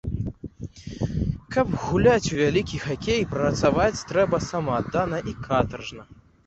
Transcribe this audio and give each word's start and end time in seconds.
Каб 1.55 1.67
гуляць 1.85 2.31
у 2.33 2.41
вялікі 2.41 2.81
хакей, 2.89 3.21
працаваць 3.37 4.03
трэба 4.13 4.45
самааддана 4.51 5.25
і 5.33 5.41
катаржна. 5.47 6.03